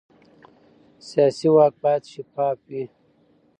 [1.07, 2.83] سیاسي واک باید شفاف وي